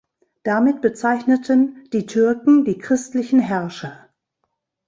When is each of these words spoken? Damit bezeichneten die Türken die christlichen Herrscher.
Damit 0.41 0.81
bezeichneten 0.81 1.87
die 1.93 2.07
Türken 2.07 2.65
die 2.65 2.79
christlichen 2.79 3.39
Herrscher. 3.39 4.09